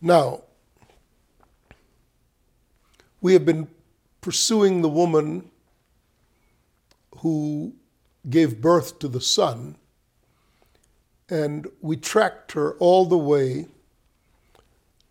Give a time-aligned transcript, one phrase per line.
[0.00, 0.42] Now,
[3.20, 3.68] we have been
[4.20, 5.50] pursuing the woman
[7.18, 7.74] who
[8.30, 9.76] gave birth to the Son,
[11.28, 13.66] and we tracked her all the way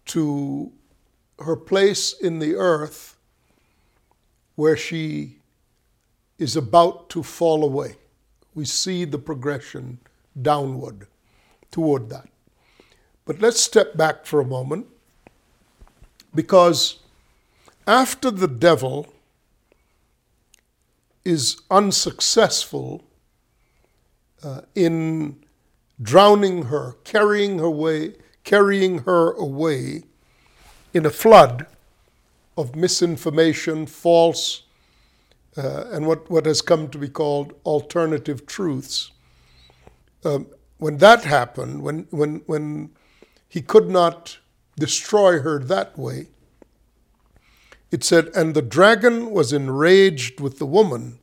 [0.06, 0.72] to
[1.40, 3.18] her place in the earth
[4.56, 5.38] where she
[6.40, 7.98] is about to fall away.
[8.56, 10.00] We see the progression
[10.42, 11.08] downward
[11.72, 12.30] toward that.
[13.28, 14.88] But let's step back for a moment
[16.34, 17.00] because
[17.86, 19.14] after the devil
[21.26, 23.04] is unsuccessful
[24.42, 25.44] uh, in
[26.02, 28.14] drowning her, carrying her away,
[28.46, 30.04] carrying her away
[30.94, 31.68] in a flood
[32.58, 34.64] of misinformation, false,
[35.58, 39.12] uh, and what, what has come to be called alternative truths.
[40.24, 42.92] Um, when that happened, when, when, when
[43.48, 44.38] he could not
[44.78, 46.28] destroy her that way,
[47.92, 51.20] it said, And the dragon was enraged with the woman.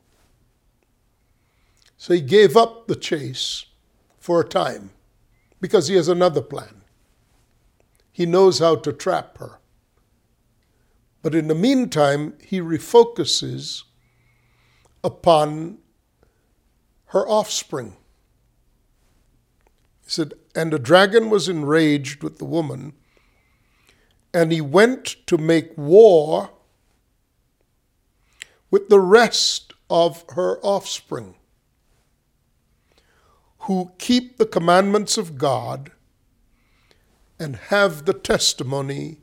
[1.96, 3.66] So he gave up the chase
[4.18, 4.90] for a time
[5.60, 6.82] because he has another plan.
[8.10, 9.58] He knows how to trap her.
[11.22, 13.82] But in the meantime, he refocuses
[15.02, 15.78] upon
[17.06, 17.96] her offspring.
[20.04, 22.92] He said, And the dragon was enraged with the woman,
[24.32, 26.50] and he went to make war
[28.70, 31.34] with the rest of her offspring,
[33.60, 35.92] who keep the commandments of God
[37.38, 39.18] and have the testimony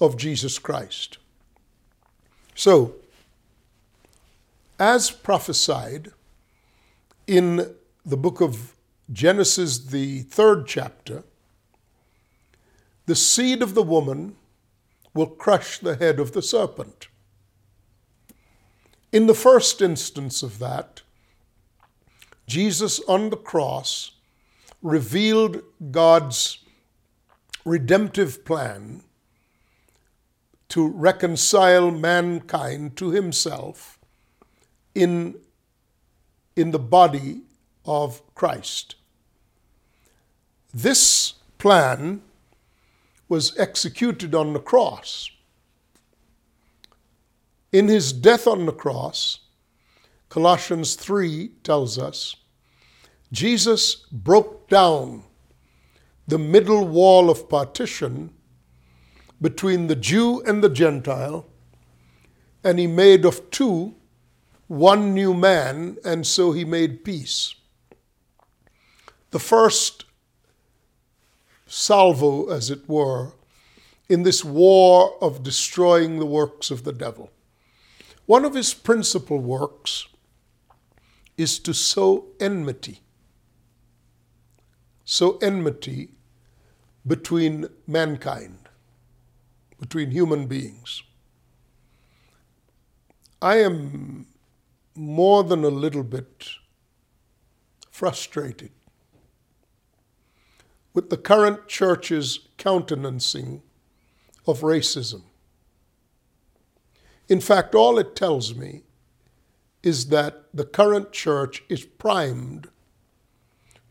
[0.00, 1.18] of Jesus Christ.
[2.54, 2.96] So,
[4.78, 6.12] as prophesied
[7.26, 7.74] in
[8.04, 8.74] the book of
[9.10, 11.24] Genesis, the third chapter,
[13.06, 14.36] the seed of the woman
[15.14, 17.08] will crush the head of the serpent.
[19.10, 21.02] In the first instance of that,
[22.46, 24.12] Jesus on the cross
[24.82, 26.58] revealed God's
[27.64, 29.02] redemptive plan
[30.68, 33.98] to reconcile mankind to himself
[34.94, 35.36] in,
[36.56, 37.42] in the body
[37.84, 38.96] of Christ.
[40.72, 42.22] This plan
[43.28, 45.30] was executed on the cross.
[47.72, 49.40] In his death on the cross,
[50.28, 52.36] Colossians 3 tells us,
[53.32, 55.24] Jesus broke down
[56.26, 58.30] the middle wall of partition
[59.40, 61.46] between the Jew and the Gentile,
[62.62, 63.94] and he made of two
[64.68, 67.54] one new man, and so he made peace.
[69.32, 70.04] The first
[71.66, 73.32] salvo, as it were,
[74.08, 77.30] in this war of destroying the works of the devil.
[78.26, 80.06] One of his principal works
[81.36, 83.00] is to sow enmity.
[85.04, 86.10] Sow enmity
[87.06, 88.62] between mankind
[89.82, 91.02] between human beings.
[93.42, 94.26] I am
[94.94, 96.46] more than a little bit
[97.90, 98.70] frustrated
[100.94, 103.62] with the current church's countenancing
[104.46, 105.22] of racism.
[107.28, 108.82] In fact, all it tells me
[109.82, 112.68] is that the current church is primed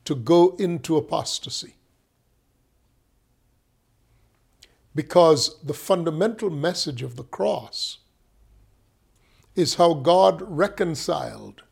[0.06, 1.76] to go into apostasy.
[4.94, 8.00] because the fundamental message of the cross
[9.56, 11.64] is how God reconciled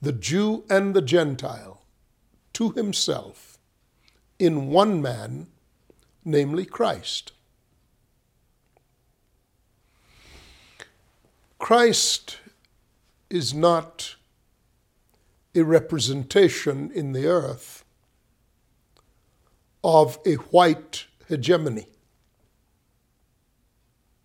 [0.00, 1.82] the Jew and the Gentile
[2.54, 3.45] to himself
[4.38, 5.46] in one man,
[6.24, 7.32] namely Christ.
[11.58, 12.38] Christ
[13.30, 14.16] is not
[15.54, 17.84] a representation in the earth
[19.82, 21.86] of a white hegemony.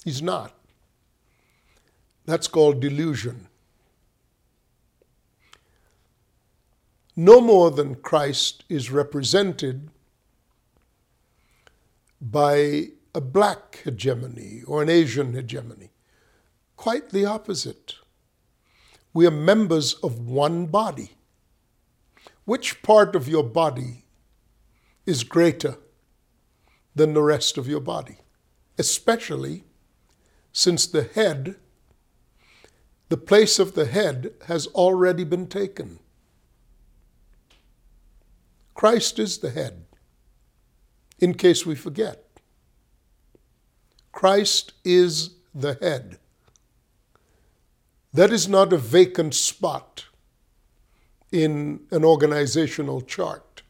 [0.03, 0.53] He's not.
[2.25, 3.47] That's called delusion.
[7.15, 9.89] No more than Christ is represented
[12.21, 15.89] by a black hegemony or an Asian hegemony.
[16.77, 17.95] Quite the opposite.
[19.13, 21.11] We are members of one body.
[22.45, 24.05] Which part of your body
[25.05, 25.77] is greater
[26.95, 28.17] than the rest of your body,
[28.77, 29.63] especially
[30.53, 31.55] since the head,
[33.09, 35.99] the place of the head has already been taken.
[38.73, 39.85] Christ is the head,
[41.21, 42.25] in case we forget.
[44.11, 46.17] Christ is the head.
[48.11, 50.05] That is not a vacant spot
[51.31, 53.61] in an organizational chart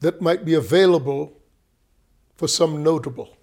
[0.00, 1.40] that might be available
[2.34, 3.36] for some notable.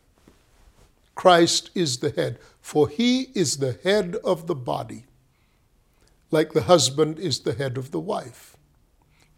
[1.16, 5.06] Christ is the head, for he is the head of the body,
[6.32, 8.58] like the husband is the head of the wife.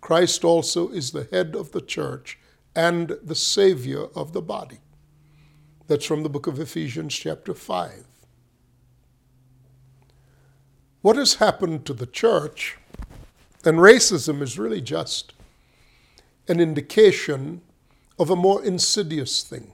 [0.01, 2.39] Christ also is the head of the church
[2.75, 4.79] and the Savior of the body.
[5.87, 8.05] That's from the book of Ephesians, chapter 5.
[11.01, 12.77] What has happened to the church,
[13.65, 15.33] and racism is really just
[16.47, 17.61] an indication
[18.17, 19.73] of a more insidious thing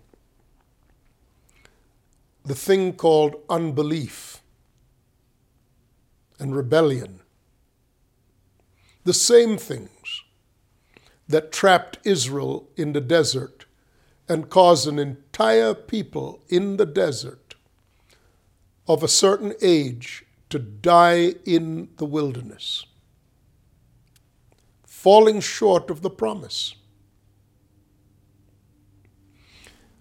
[2.45, 4.41] the thing called unbelief
[6.39, 7.19] and rebellion.
[9.03, 9.89] The same things
[11.29, 13.65] that trapped Israel in the desert
[14.27, 17.55] and caused an entire people in the desert
[18.87, 22.87] of a certain age to die in the wilderness,
[24.85, 26.75] falling short of the promise.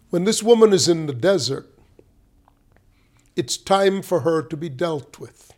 [0.09, 1.69] When this woman is in the desert,
[3.37, 5.53] it's time for her to be dealt with.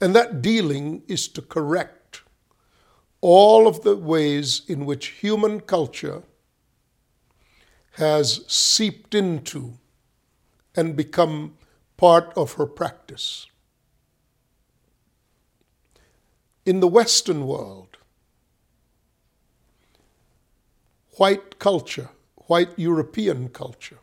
[0.00, 1.99] And that dealing is to correct
[3.20, 6.22] all of the ways in which human culture
[7.92, 9.74] has seeped into
[10.74, 11.56] and become
[11.96, 13.46] part of her practice.
[16.64, 17.98] In the Western world,
[21.16, 22.10] white culture,
[22.46, 23.98] white European culture,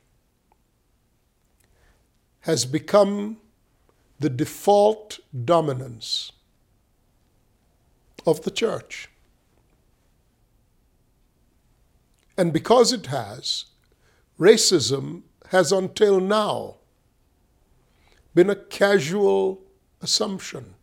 [2.41, 3.37] has become
[4.19, 6.31] the default dominance
[8.27, 9.09] of the church.
[12.37, 13.65] And because it has,
[14.39, 16.75] racism has until now
[18.35, 19.61] been a casual
[20.01, 20.75] assumption.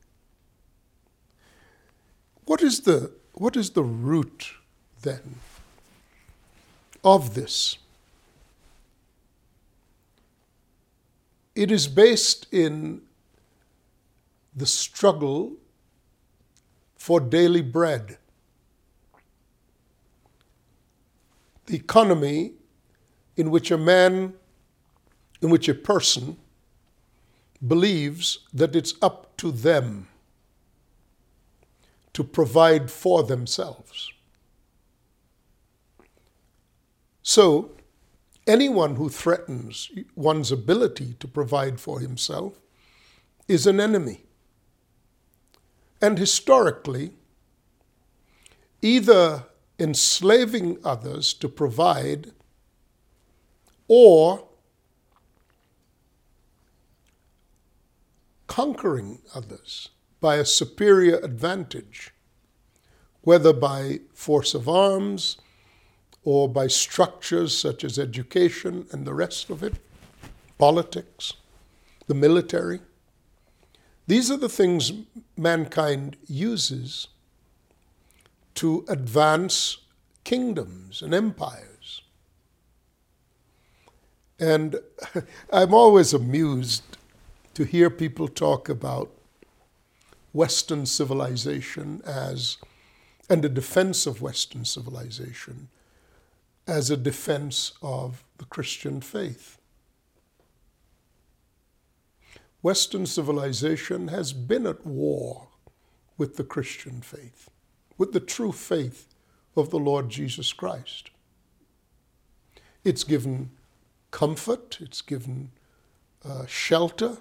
[2.46, 4.54] What is the, what is the root
[5.02, 5.36] then
[7.04, 7.78] of this?
[11.54, 13.02] It is based in
[14.56, 15.52] the struggle
[17.04, 18.16] for daily bread.
[21.66, 22.52] The economy
[23.36, 24.32] in which a man,
[25.42, 26.38] in which a person
[27.68, 30.08] believes that it's up to them
[32.14, 34.10] to provide for themselves.
[37.22, 37.72] So,
[38.46, 42.60] Anyone who threatens one's ability to provide for himself
[43.48, 44.23] is an enemy.
[46.00, 47.12] And historically,
[48.82, 49.44] either
[49.78, 52.32] enslaving others to provide
[53.88, 54.46] or
[58.46, 59.88] conquering others
[60.20, 62.12] by a superior advantage,
[63.22, 65.38] whether by force of arms,
[66.22, 69.74] or by structures such as education and the rest of it,
[70.56, 71.34] politics,
[72.06, 72.80] the military.
[74.06, 74.92] These are the things
[75.36, 77.08] mankind uses
[78.56, 79.78] to advance
[80.24, 82.02] kingdoms and empires.
[84.38, 84.76] And
[85.52, 86.82] I'm always amused
[87.54, 89.10] to hear people talk about
[90.32, 92.58] Western civilization as,
[93.30, 95.68] and the defense of Western civilization
[96.66, 99.58] as a defense of the Christian faith.
[102.64, 105.48] Western civilization has been at war
[106.16, 107.50] with the Christian faith,
[107.98, 109.14] with the true faith
[109.54, 111.10] of the Lord Jesus Christ.
[112.82, 113.50] It's given
[114.10, 115.50] comfort, it's given
[116.24, 117.18] uh, shelter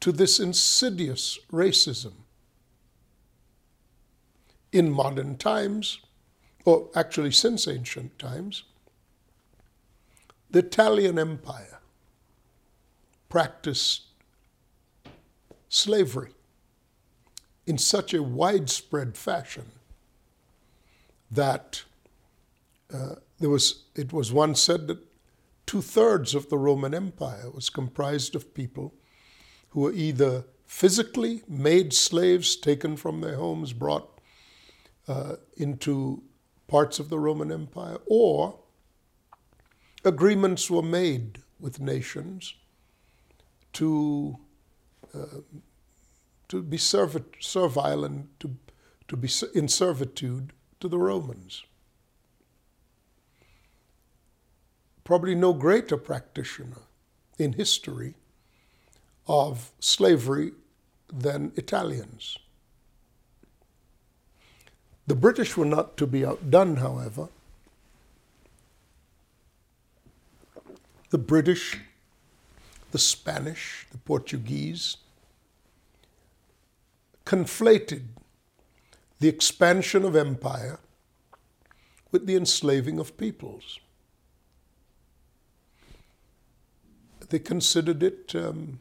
[0.00, 2.14] to this insidious racism.
[4.72, 5.98] In modern times,
[6.64, 8.64] or actually since ancient times,
[10.50, 11.81] the Italian Empire
[13.32, 14.02] practiced
[15.70, 16.32] slavery
[17.66, 19.64] in such a widespread fashion
[21.30, 21.82] that
[22.92, 24.98] uh, there was, it was once said that
[25.64, 28.92] two thirds of the Roman Empire was comprised of people
[29.70, 34.20] who were either physically made slaves taken from their homes, brought
[35.08, 36.22] uh, into
[36.68, 38.58] parts of the Roman Empire, or
[40.04, 42.56] agreements were made with nations
[43.74, 44.38] to,
[45.14, 45.40] uh,
[46.48, 48.56] to be serv- servile and to,
[49.08, 51.64] to be in servitude to the Romans.
[55.04, 56.82] probably no greater practitioner
[57.38, 58.14] in history
[59.26, 60.52] of slavery
[61.12, 62.38] than Italians.
[65.06, 67.28] The British were not to be outdone, however.
[71.10, 71.78] The British,
[72.92, 74.98] the Spanish, the Portuguese
[77.24, 78.02] conflated
[79.18, 80.78] the expansion of empire
[82.10, 83.80] with the enslaving of peoples.
[87.30, 88.80] They considered it um,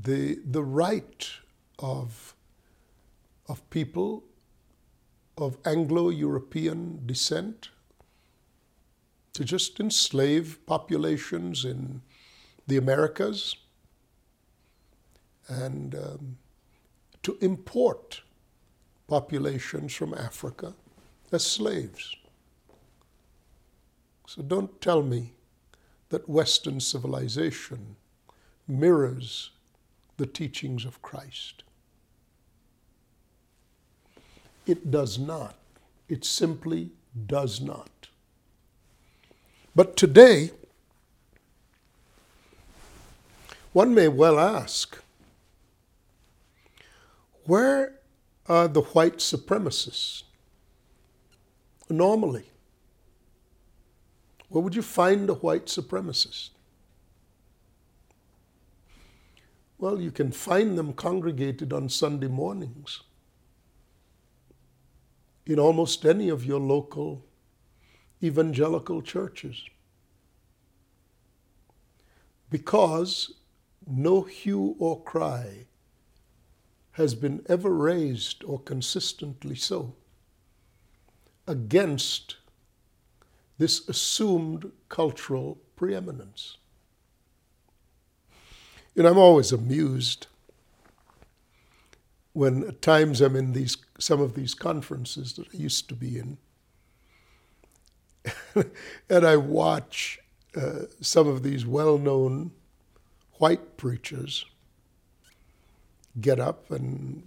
[0.00, 1.28] the, the right
[1.78, 2.34] of,
[3.46, 4.24] of people
[5.36, 7.68] of Anglo European descent
[9.34, 12.00] to just enslave populations in
[12.66, 13.56] the Americas
[15.48, 16.38] and um,
[17.22, 18.22] to import
[19.06, 20.74] populations from Africa
[21.32, 22.16] as slaves.
[24.26, 25.32] So don't tell me
[26.08, 27.96] that Western civilization
[28.66, 29.50] mirrors
[30.16, 31.64] the teachings of Christ.
[34.66, 35.56] It does not.
[36.08, 36.90] It simply
[37.26, 38.08] does not.
[39.74, 40.50] But today,
[43.74, 45.02] one may well ask
[47.44, 47.98] where
[48.46, 50.22] are the white supremacists?
[51.90, 52.44] Normally,
[54.48, 56.50] where would you find a white supremacist?
[59.76, 63.02] Well, you can find them congregated on Sunday mornings
[65.46, 67.24] in almost any of your local
[68.22, 69.64] evangelical churches.
[72.48, 73.34] Because
[73.86, 75.66] no hue or cry
[76.92, 79.94] has been ever raised or consistently so
[81.46, 82.36] against
[83.58, 86.56] this assumed cultural preeminence.
[88.96, 90.28] And I'm always amused
[92.32, 96.18] when at times I'm in these some of these conferences that I used to be
[96.18, 96.38] in,
[99.08, 100.18] and I watch
[100.56, 102.50] uh, some of these well-known
[103.38, 104.44] white preachers
[106.20, 107.22] get up and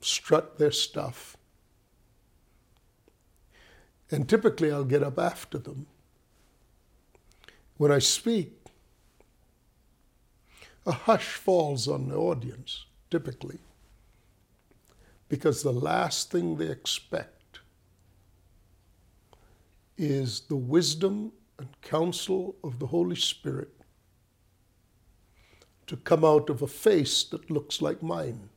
[0.00, 1.36] strut their stuff.
[4.10, 5.86] And typically I'll get up after them.
[7.76, 8.52] When I speak,
[10.86, 13.58] a hush falls on the audience, typically
[15.28, 17.60] because the last thing they expect
[19.98, 23.72] is the wisdom and counsel of the Holy Spirit
[25.86, 28.48] to come out of a face that looks like mine.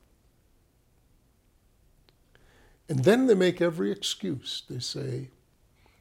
[2.88, 4.64] And then they make every excuse.
[4.68, 5.30] They say,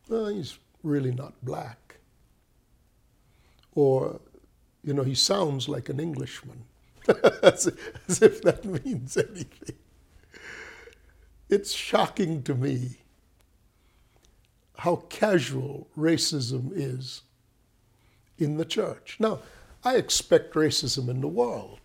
[0.09, 1.97] well, he's really not black.
[3.75, 4.21] Or,
[4.83, 6.65] you know, he sounds like an Englishman,
[7.43, 7.71] as,
[8.09, 9.77] as if that means anything.
[11.51, 12.99] It's shocking to me
[14.79, 17.23] how casual racism is
[18.39, 19.17] in the church.
[19.19, 19.41] Now,
[19.89, 21.81] I expect racism in the world.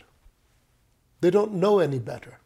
[1.21, 2.39] They don't know any better.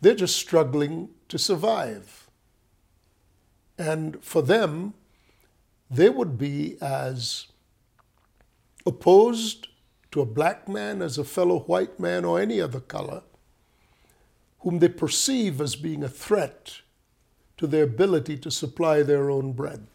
[0.00, 2.30] They're just struggling to survive.
[3.76, 4.94] And for them,
[5.90, 7.48] they would be as
[8.86, 9.68] opposed
[10.12, 13.24] to a black man as a fellow white man or any other color
[14.60, 16.80] whom they perceive as being a threat
[17.58, 19.86] to their ability to supply their own bread.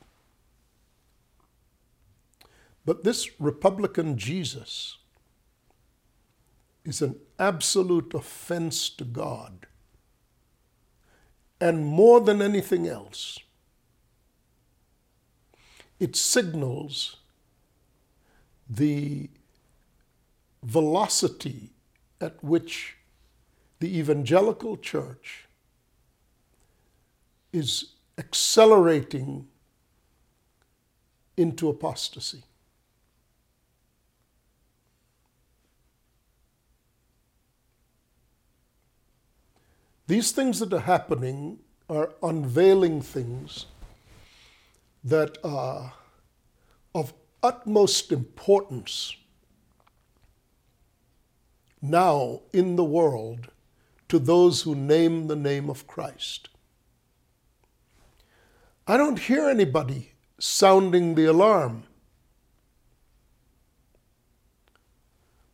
[2.87, 4.97] But this Republican Jesus
[6.85, 9.67] is an absolute offense to God.
[11.59, 13.39] And more than anything else,
[15.99, 17.17] it signals
[18.69, 19.31] the
[20.63, 21.71] velocity
[22.21, 22.95] at which
[23.81, 25.49] the evangelical church
[27.51, 29.49] is accelerating
[31.35, 32.43] into apostasy.
[40.07, 41.59] These things that are happening
[41.89, 43.65] are unveiling things
[45.03, 45.93] that are
[46.95, 49.15] of utmost importance
[51.81, 53.49] now in the world
[54.07, 56.49] to those who name the name of Christ.
[58.87, 61.83] I don't hear anybody sounding the alarm.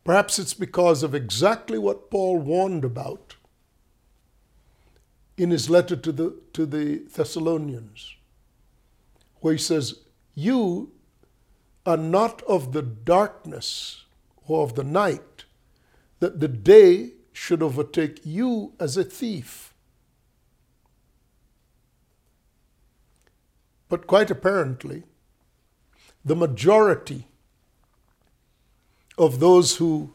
[0.04, 3.34] Perhaps it's because of exactly what Paul warned about
[5.36, 8.14] in his letter to the, to the Thessalonians,
[9.40, 10.00] where he says,
[10.34, 10.92] You
[11.84, 14.04] are not of the darkness
[14.46, 15.44] or of the night,
[16.20, 19.74] that the day should overtake you as a thief.
[23.88, 25.02] But quite apparently,
[26.24, 27.26] the majority
[29.18, 30.14] of those who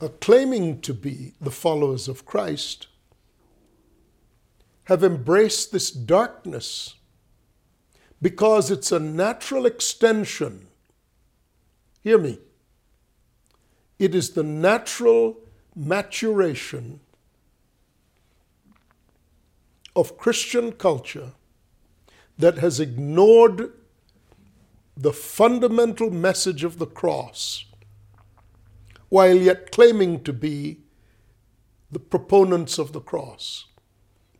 [0.00, 2.87] are claiming to be the followers of Christ
[4.88, 6.94] have embraced this darkness
[8.22, 10.66] because it's a natural extension.
[12.02, 12.38] Hear me.
[13.98, 15.36] It is the natural
[15.76, 17.00] maturation
[19.94, 21.32] of Christian culture
[22.38, 23.72] that has ignored
[24.96, 27.66] the fundamental message of the cross
[29.10, 30.80] while yet claiming to be
[31.90, 33.67] the proponents of the cross,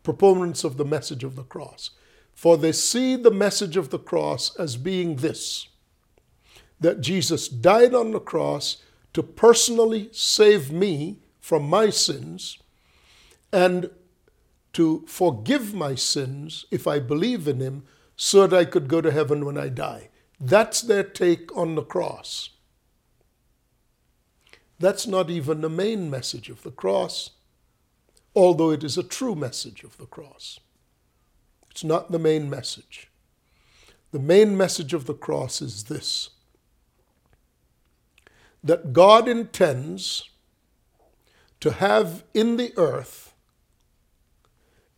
[0.09, 1.91] proponents of the message of the cross.
[2.33, 5.67] For they see the message of the cross as being this
[6.79, 8.77] that Jesus died on the cross
[9.13, 12.57] to personally save me from my sins
[13.53, 13.91] and
[14.73, 17.83] to forgive my sins if I believe in him
[18.15, 20.09] so that I could go to heaven when I die.
[20.39, 22.49] That's their take on the cross.
[24.79, 27.31] That's not even the main message of the cross,
[28.39, 30.61] although it is a true message of the cross.
[31.69, 33.11] It's not the main message.
[34.11, 36.29] The main message of the cross is this
[38.63, 40.29] that God intends
[41.59, 43.33] to have in the earth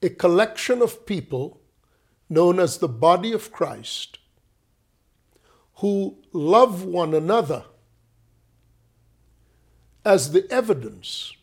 [0.01, 1.61] a collection of people
[2.29, 4.19] known as the body of Christ
[5.75, 7.65] who love one another
[10.03, 11.33] as the evidence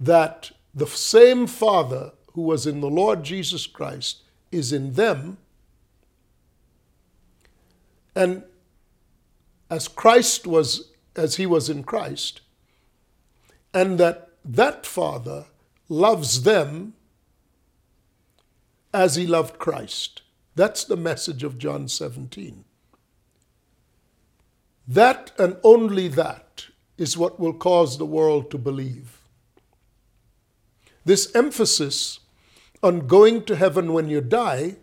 [0.00, 5.36] that the same Father who was in the Lord Jesus Christ is in them.
[8.16, 8.42] And
[9.68, 12.40] as Christ was, as he was in Christ,
[13.72, 15.46] and that that Father
[15.88, 16.94] loves them
[18.92, 20.22] as he loved Christ.
[20.56, 22.64] That's the message of John 17.
[24.88, 26.66] That and only that
[26.98, 29.19] is what will cause the world to believe.
[31.04, 32.20] This emphasis
[32.82, 34.76] on going to heaven when you die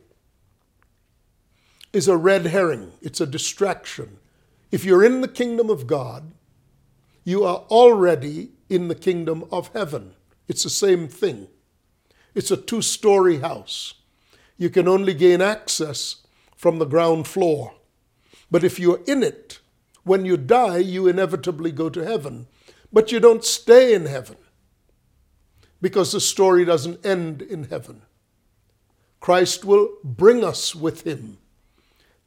[1.94, 4.18] is a red herring, it's a distraction.
[4.72, 6.32] If you're in the kingdom of God,
[7.24, 10.14] you are already in the kingdom of heaven.
[10.48, 11.48] It's the same thing.
[12.36, 13.96] It's a two story house.
[14.58, 16.18] You can only gain access
[16.56, 17.74] from the ground floor.
[18.50, 19.60] But if you're in it,
[20.04, 22.48] when you die, you inevitably go to heaven.
[22.92, 24.38] But you don't stay in heaven
[25.82, 28.02] because the story doesn't end in heaven.
[29.20, 31.38] Christ will bring us with him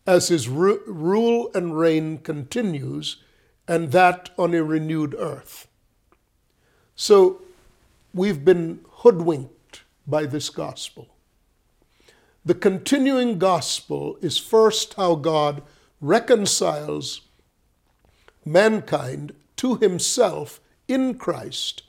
[0.07, 3.23] as his ru- rule and reign continues,
[3.69, 5.69] and that on a renewed earth.
[6.97, 7.43] So
[8.13, 11.09] we've been hoodwinked by this gospel.
[12.45, 15.63] The continuing gospel is first how God
[16.01, 17.23] reconciles
[18.45, 21.83] mankind to himself in Christ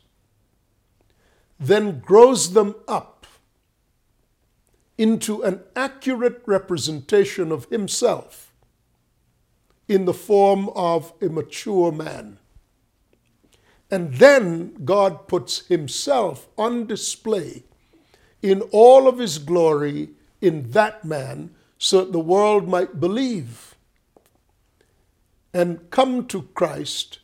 [1.61, 3.27] then grows them up
[4.97, 8.51] into an accurate representation of himself
[9.87, 12.39] in the form of a mature man.
[13.91, 17.63] And then God puts himself on display
[18.41, 23.75] in all of his glory in that man so that the world might believe
[25.53, 27.19] and come to Christ,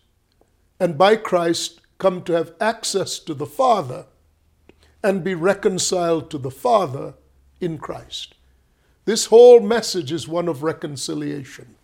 [0.79, 4.05] and by Christ come to have access to the Father
[5.03, 7.13] and be reconciled to the Father
[7.59, 8.35] in Christ.
[9.05, 11.75] This whole message is one of reconciliation.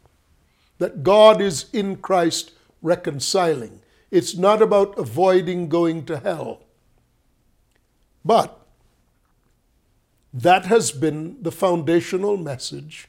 [0.79, 3.81] That God is in Christ reconciling.
[4.11, 6.63] It's not about avoiding going to hell.
[8.25, 8.59] But
[10.33, 13.07] that has been the foundational message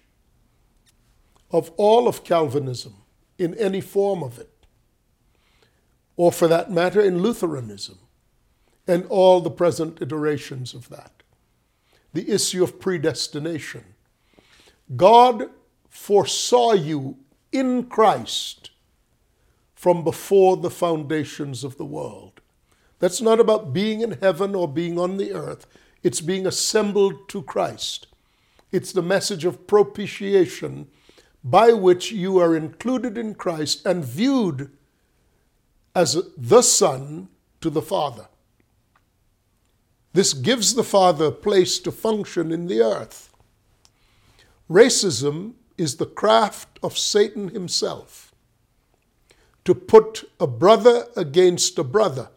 [1.51, 2.95] of all of Calvinism
[3.39, 4.67] in any form of it,
[6.17, 7.99] or for that matter, in Lutheranism
[8.87, 11.23] and all the present iterations of that.
[12.13, 13.85] The issue of predestination.
[14.95, 15.51] God
[15.89, 17.17] foresaw you
[17.53, 18.71] in Christ
[19.75, 22.41] from before the foundations of the world.
[22.99, 25.67] That's not about being in heaven or being on the earth,
[26.03, 28.07] it's being assembled to Christ.
[28.73, 30.89] It's the message of propitiation
[31.43, 34.71] by which you are included in Christ and viewed
[35.95, 37.29] as the Son
[37.61, 38.27] to the Father.
[40.15, 43.35] This gives the Father a place to function in the earth.
[44.71, 48.33] Racism is the craft of Satan himself
[49.65, 52.29] to put a brother against a brother,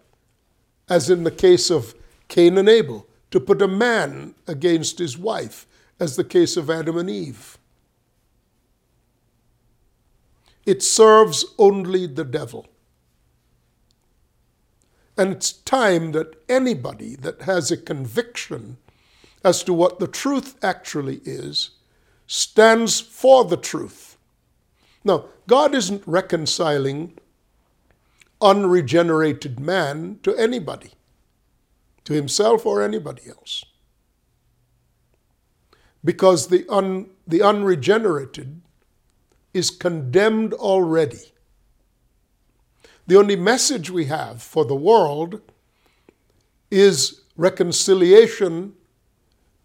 [0.89, 1.93] as in the case of
[2.27, 5.67] Cain and Abel, to put a man against his wife,
[5.99, 7.57] as the case of Adam and Eve.
[10.65, 12.67] It serves only the devil.
[15.17, 18.77] And it's time that anybody that has a conviction
[19.43, 21.71] as to what the truth actually is
[22.27, 24.17] stands for the truth.
[25.03, 27.17] Now, God isn't reconciling
[28.41, 30.91] unregenerated man to anybody,
[32.03, 33.63] to himself or anybody else.
[36.03, 38.61] Because the, un, the unregenerated
[39.53, 41.33] is condemned already.
[43.07, 45.41] The only message we have for the world
[46.69, 48.73] is reconciliation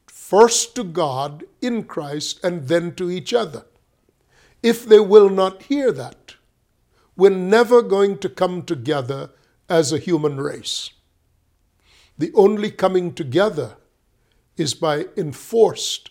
[0.06, 3.64] first to God in Christ and then to each other.
[4.62, 6.36] If they will not hear that,
[7.16, 9.30] we're never going to come together
[9.68, 10.90] as a human race.
[12.16, 13.76] The only coming together
[14.56, 16.10] is by enforced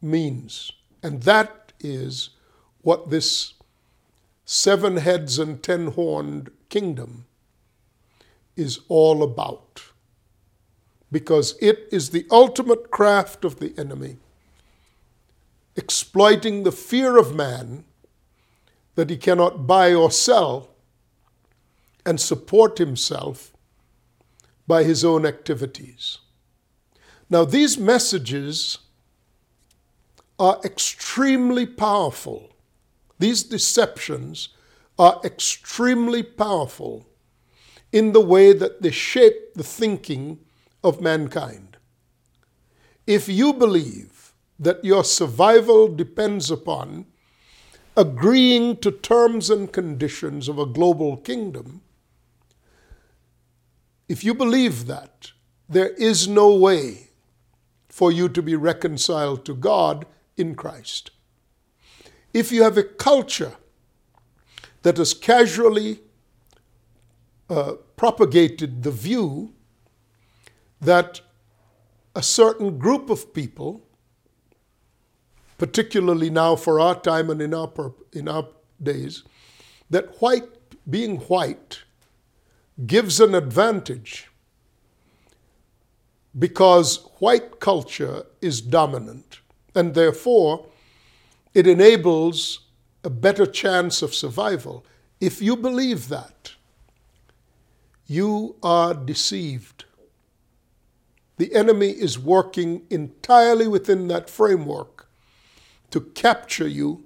[0.00, 0.70] means.
[1.02, 2.30] And that is
[2.82, 3.54] what this
[4.44, 7.26] seven heads and ten horned kingdom
[8.56, 9.82] is all about
[11.10, 14.16] because it is the ultimate craft of the enemy,
[15.76, 17.84] exploiting the fear of man
[18.94, 20.70] that he cannot buy or sell
[22.04, 23.52] and support himself
[24.66, 26.18] by his own activities.
[27.28, 28.78] Now, these messages
[30.38, 32.51] are extremely powerful.
[33.22, 34.48] These deceptions
[34.98, 37.06] are extremely powerful
[37.92, 40.40] in the way that they shape the thinking
[40.82, 41.76] of mankind.
[43.06, 47.06] If you believe that your survival depends upon
[47.96, 51.82] agreeing to terms and conditions of a global kingdom,
[54.08, 55.30] if you believe that,
[55.68, 57.10] there is no way
[57.88, 60.06] for you to be reconciled to God
[60.36, 61.12] in Christ.
[62.32, 63.52] If you have a culture
[64.82, 66.00] that has casually
[67.50, 69.52] uh, propagated the view
[70.80, 71.20] that
[72.14, 73.82] a certain group of people,
[75.58, 77.70] particularly now for our time and in our,
[78.12, 78.48] in our
[78.82, 79.22] days,
[79.90, 80.48] that white,
[80.90, 81.82] being white,
[82.86, 84.28] gives an advantage
[86.38, 89.40] because white culture is dominant.
[89.74, 90.66] And therefore
[91.54, 92.60] it enables
[93.04, 94.84] a better chance of survival.
[95.20, 96.54] If you believe that,
[98.06, 99.84] you are deceived
[101.42, 105.08] the enemy is working entirely within that framework
[105.90, 107.02] to capture you.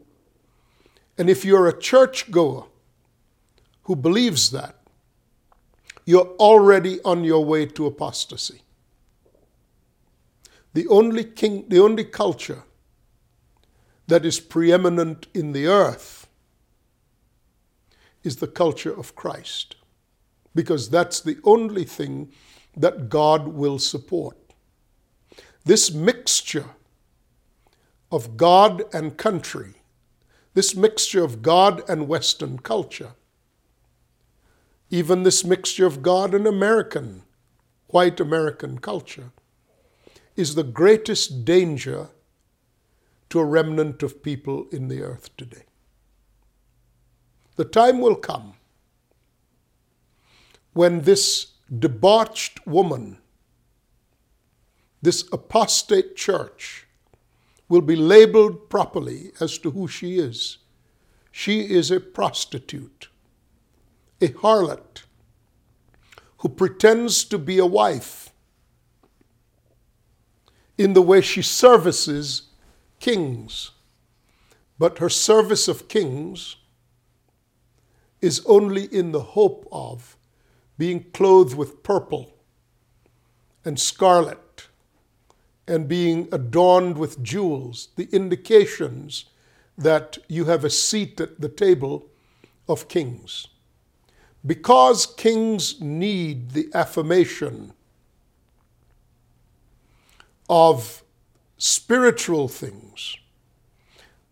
[1.17, 2.67] And if you're a churchgoer
[3.85, 4.77] who believes that,
[6.05, 8.61] you're already on your way to apostasy.
[10.75, 12.65] The only king, the only culture
[14.07, 16.29] that is preeminent in the earth
[18.23, 19.77] is the culture of Christ,
[20.55, 22.33] because that's the only thing
[22.77, 24.37] that God will support.
[25.65, 26.71] This mixture
[28.11, 29.75] of God and country,
[30.55, 33.13] this mixture of God and Western culture,
[34.91, 37.23] even this mixture of God and American,
[37.89, 39.33] white American culture,
[40.37, 42.09] is the greatest danger
[43.37, 45.65] to a remnant of people in the earth today.
[47.57, 48.55] The time will come
[50.73, 53.19] when this debauched woman,
[55.03, 56.87] this apostate church,
[57.69, 60.57] will be labeled properly as to who she is.
[61.31, 63.09] She is a prostitute,
[64.19, 65.03] a harlot,
[66.39, 68.31] who pretends to be a wife
[70.79, 72.46] in the way she services
[73.07, 73.71] kings.
[74.81, 76.57] But her service of kings
[78.21, 80.17] is only in the hope of
[80.77, 82.35] being clothed with purple
[83.65, 84.67] and scarlet
[85.69, 89.27] and being adorned with jewels, the indications
[89.79, 92.09] that you have a seat at the table
[92.69, 93.47] of kings.
[94.45, 97.73] Because kings need the affirmation
[100.49, 101.05] of
[101.59, 103.17] spiritual things,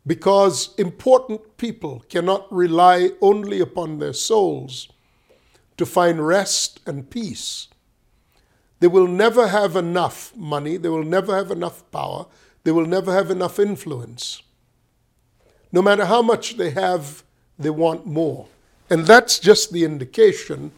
[0.07, 4.89] because important people cannot rely only upon their souls
[5.77, 7.69] to find rest and peace.
[8.81, 12.27] They will never have enough money, they will never have enough power,
[12.65, 14.43] they will never have enough influence
[15.75, 17.25] No matter how much they have,
[17.59, 18.47] they want more.
[18.89, 20.71] And that's just the indication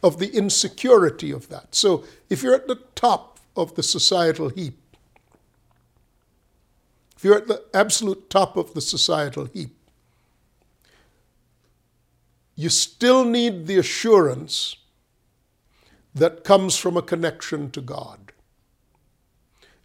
[0.00, 1.74] of the insecurity of that.
[1.74, 4.78] So if you're at the top of the societal heap,
[7.24, 9.74] you're at the absolute top of the societal heap,
[12.54, 14.76] you still need the assurance
[16.14, 18.32] that comes from a connection to God.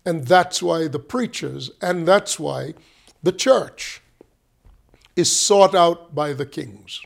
[0.05, 2.73] And that's why the preachers, and that's why
[3.23, 4.01] the church
[5.15, 7.01] is sought out by the kings.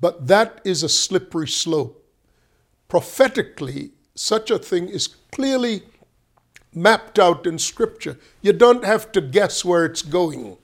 [0.00, 1.96] But that is a slippery slope.
[2.88, 5.82] Prophetically, such a thing is clearly
[6.74, 8.18] mapped out in Scripture.
[8.42, 10.56] You don't have to guess where it's going.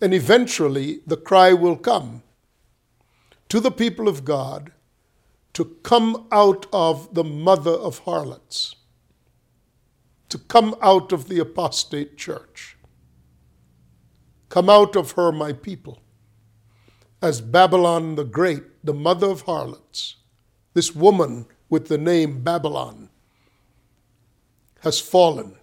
[0.00, 2.22] And eventually, the cry will come
[3.48, 4.72] to the people of God
[5.52, 8.76] to come out of the mother of harlots,
[10.28, 12.76] to come out of the apostate church.
[14.48, 16.00] Come out of her, my people.
[17.20, 20.16] As Babylon the Great, the mother of harlots,
[20.72, 23.09] this woman with the name Babylon,
[24.80, 25.56] has fallen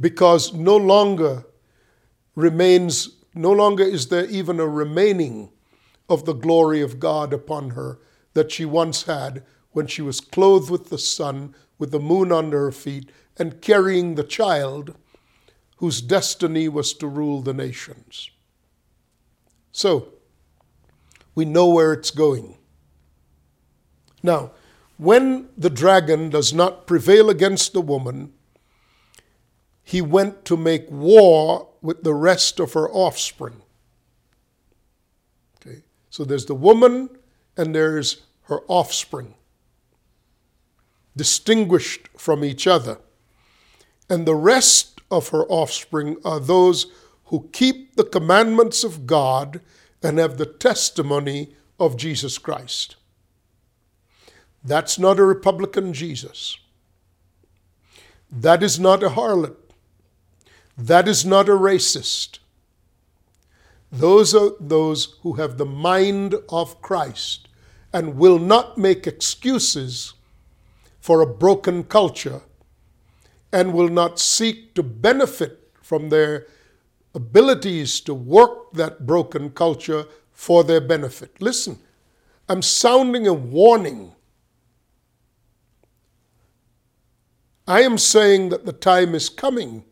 [0.00, 1.44] because no longer
[2.34, 5.50] remains, no longer is there even a remaining
[6.08, 7.98] of the glory of God upon her
[8.34, 12.64] that she once had when she was clothed with the sun, with the moon under
[12.64, 14.94] her feet, and carrying the child
[15.76, 18.30] whose destiny was to rule the nations.
[19.72, 20.14] So,
[21.34, 22.58] we know where it's going.
[24.22, 24.52] Now,
[24.98, 28.32] when the dragon does not prevail against the woman,
[29.82, 33.62] he went to make war with the rest of her offspring.
[35.56, 35.82] Okay?
[36.10, 37.08] So there's the woman
[37.56, 39.34] and there's her offspring,
[41.16, 42.98] distinguished from each other.
[44.10, 46.86] And the rest of her offspring are those
[47.26, 49.60] who keep the commandments of God
[50.02, 52.96] and have the testimony of Jesus Christ.
[54.64, 56.58] That's not a Republican Jesus.
[58.30, 59.56] That is not a harlot.
[60.76, 62.38] That is not a racist.
[63.90, 67.48] Those are those who have the mind of Christ
[67.92, 70.12] and will not make excuses
[71.00, 72.42] for a broken culture
[73.50, 76.46] and will not seek to benefit from their
[77.14, 81.40] abilities to work that broken culture for their benefit.
[81.40, 81.78] Listen,
[82.48, 84.12] I'm sounding a warning.
[87.68, 89.84] I am saying that the time is coming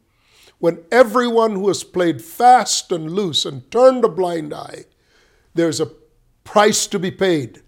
[0.59, 4.85] when everyone who has played fast and loose and turned a blind eye,
[5.55, 5.93] there's a
[6.43, 7.61] price to be paid.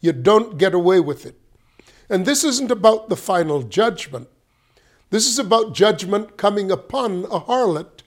[0.00, 1.40] You don't get away with it.
[2.10, 4.28] And this isn't about the final judgment.
[5.08, 8.02] This is about judgment coming upon a harlot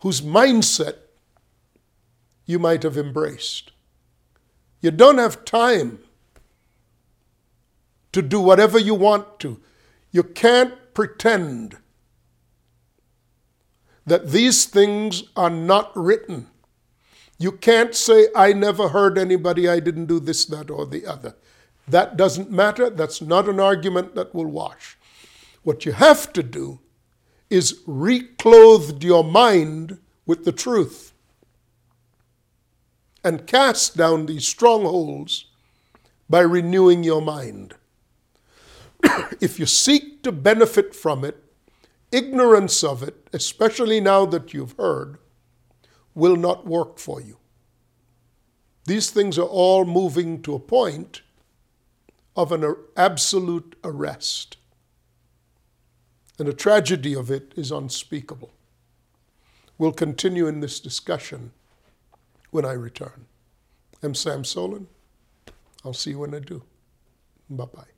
[0.00, 0.96] whose mindset
[2.44, 3.72] you might have embraced.
[4.82, 6.00] You don't have time
[8.12, 9.62] to do whatever you want to.
[10.14, 11.76] You can't pretend
[14.06, 16.46] that these things are not written.
[17.36, 21.34] You can't say, I never heard anybody, I didn't do this, that, or the other.
[21.88, 22.90] That doesn't matter.
[22.90, 24.96] That's not an argument that will wash.
[25.64, 26.78] What you have to do
[27.50, 31.12] is reclothe your mind with the truth
[33.24, 35.46] and cast down these strongholds
[36.30, 37.74] by renewing your mind.
[39.40, 41.42] if you seek to benefit from it,
[42.12, 45.18] ignorance of it, especially now that you've heard,
[46.14, 47.38] will not work for you.
[48.86, 51.22] These things are all moving to a point
[52.36, 54.56] of an absolute arrest.
[56.38, 58.52] And the tragedy of it is unspeakable.
[59.78, 61.52] We'll continue in this discussion
[62.50, 63.26] when I return.
[64.02, 64.86] I'm Sam Soleyn.
[65.84, 66.62] I'll see you when I do.
[67.48, 67.93] Bye bye.